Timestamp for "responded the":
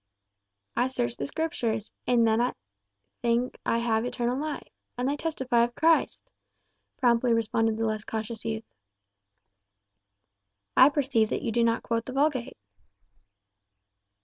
7.33-7.85